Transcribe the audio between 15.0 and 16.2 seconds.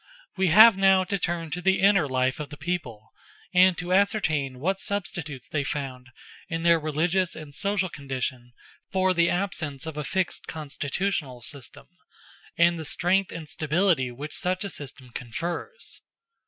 confers.